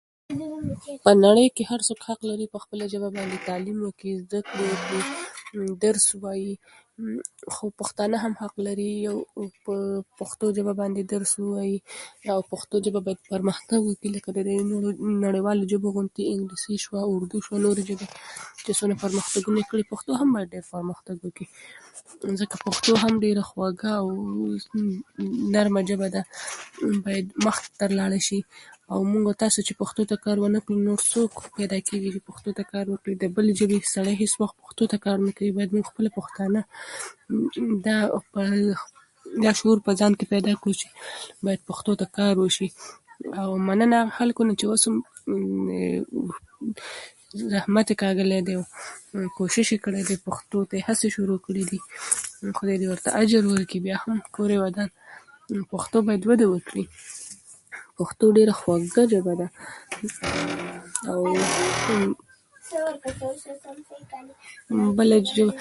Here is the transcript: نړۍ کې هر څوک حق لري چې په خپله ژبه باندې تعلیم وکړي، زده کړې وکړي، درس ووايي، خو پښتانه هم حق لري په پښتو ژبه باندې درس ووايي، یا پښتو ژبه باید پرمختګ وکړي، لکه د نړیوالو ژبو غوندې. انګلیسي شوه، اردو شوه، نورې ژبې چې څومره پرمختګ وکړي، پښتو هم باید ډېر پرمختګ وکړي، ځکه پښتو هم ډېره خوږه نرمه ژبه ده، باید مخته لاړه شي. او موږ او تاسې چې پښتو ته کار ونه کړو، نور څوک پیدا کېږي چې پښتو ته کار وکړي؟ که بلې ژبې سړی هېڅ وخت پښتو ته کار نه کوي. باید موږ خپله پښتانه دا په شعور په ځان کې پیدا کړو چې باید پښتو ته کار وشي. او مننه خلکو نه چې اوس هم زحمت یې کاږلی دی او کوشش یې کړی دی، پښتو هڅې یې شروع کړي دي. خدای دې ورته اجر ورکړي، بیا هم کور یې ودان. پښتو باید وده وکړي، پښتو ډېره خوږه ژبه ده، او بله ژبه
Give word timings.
نړۍ 1.24 1.46
کې 1.54 1.62
هر 1.70 1.80
څوک 1.88 2.00
حق 2.08 2.20
لري 2.30 2.44
چې 2.44 2.52
په 2.54 2.58
خپله 2.64 2.84
ژبه 2.92 3.08
باندې 3.16 3.46
تعلیم 3.48 3.78
وکړي، 3.82 4.12
زده 4.22 4.40
کړې 4.48 4.66
وکړي، 4.72 5.02
درس 5.84 6.04
ووايي، 6.14 6.52
خو 7.54 7.64
پښتانه 7.80 8.16
هم 8.24 8.32
حق 8.40 8.54
لري 8.66 8.90
په 9.66 9.74
پښتو 10.20 10.46
ژبه 10.56 10.72
باندې 10.80 11.00
درس 11.12 11.32
ووايي، 11.40 11.76
یا 12.28 12.34
پښتو 12.52 12.74
ژبه 12.86 13.00
باید 13.06 13.20
پرمختګ 13.32 13.80
وکړي، 13.84 14.08
لکه 14.16 14.28
د 14.36 14.38
نړیوالو 15.24 15.68
ژبو 15.72 15.88
غوندې. 15.96 16.22
انګلیسي 16.34 16.74
شوه، 16.84 17.00
اردو 17.14 17.38
شوه، 17.46 17.56
نورې 17.64 17.82
ژبې 17.88 18.06
چې 18.64 18.72
څومره 18.78 18.96
پرمختګ 19.04 19.42
وکړي، 19.56 19.84
پښتو 19.94 20.10
هم 20.20 20.28
باید 20.36 20.48
ډېر 20.54 20.64
پرمختګ 20.74 21.16
وکړي، 21.24 21.48
ځکه 22.40 22.54
پښتو 22.66 22.92
هم 23.02 23.12
ډېره 23.26 23.42
خوږه 23.50 23.92
نرمه 25.56 25.80
ژبه 25.90 26.08
ده، 26.14 26.22
باید 27.06 27.26
مخته 27.46 27.84
لاړه 28.00 28.22
شي. 28.30 28.42
او 28.94 28.98
موږ 29.12 29.24
او 29.28 29.32
تاسې 29.42 29.60
چې 29.66 29.72
پښتو 29.82 30.02
ته 30.10 30.16
کار 30.24 30.36
ونه 30.40 30.58
کړو، 30.64 30.86
نور 30.88 31.00
څوک 31.12 31.32
پیدا 31.58 31.78
کېږي 31.86 32.10
چې 32.14 32.20
پښتو 32.28 32.50
ته 32.58 32.64
کار 32.72 32.84
وکړي؟ 32.90 33.14
که 33.20 33.26
بلې 33.36 33.52
ژبې 33.60 33.76
سړی 33.94 34.14
هېڅ 34.20 34.32
وخت 34.42 34.56
پښتو 34.62 34.84
ته 34.92 34.96
کار 35.04 35.16
نه 35.22 35.30
کوي. 35.36 35.52
باید 35.56 35.72
موږ 35.76 35.86
خپله 35.90 36.10
پښتانه 36.18 36.60
دا 37.86 37.96
په 38.34 38.42
شعور 39.60 39.78
په 39.88 39.92
ځان 40.00 40.12
کې 40.18 40.24
پیدا 40.34 40.52
کړو 40.60 40.72
چې 40.80 40.88
باید 41.46 41.60
پښتو 41.70 41.92
ته 42.02 42.06
کار 42.20 42.34
وشي. 42.42 42.68
او 43.42 43.48
مننه 43.70 43.98
خلکو 44.20 44.42
نه 44.50 44.54
چې 44.60 44.64
اوس 44.70 44.82
هم 44.88 44.96
زحمت 47.52 47.86
یې 47.90 47.96
کاږلی 48.04 48.38
دی 48.46 48.54
او 48.58 48.64
کوشش 49.38 49.72
یې 49.72 49.78
کړی 49.86 50.02
دی، 50.08 50.14
پښتو 50.28 50.56
هڅې 50.62 50.78
یې 50.86 51.10
شروع 51.16 51.38
کړي 51.46 51.64
دي. 51.70 51.78
خدای 52.58 52.76
دې 52.78 52.86
ورته 52.90 53.08
اجر 53.22 53.42
ورکړي، 53.50 53.78
بیا 53.86 53.96
هم 54.06 54.18
کور 54.36 54.50
یې 54.56 54.60
ودان. 54.64 54.88
پښتو 55.74 55.96
باید 56.06 56.22
وده 56.30 56.46
وکړي، 56.54 56.84
پښتو 57.98 58.24
ډېره 58.36 58.54
خوږه 58.60 59.04
ژبه 59.10 59.34
ده، 59.40 59.46
او 61.08 61.20
بله 65.00 65.16
ژبه 65.36 65.54